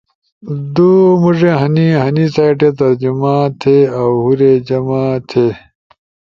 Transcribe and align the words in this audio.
دُو 0.75 0.89
مُوڙے 1.21 1.51
ہنے۔ 1.59 1.87
ہنی 2.03 2.25
سائٹے 2.35 2.69
ترجمہ 2.79 3.35
تھے 3.61 3.75
اؤ 3.99 4.11
ہُورے 4.23 4.51
جمع 4.67 5.03
تھی۔ 5.29 5.45